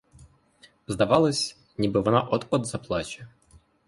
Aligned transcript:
Здавалось, 0.87 1.57
ніби 1.77 1.99
вона 1.99 2.21
от-от 2.21 2.65
заплаче. 2.65 3.27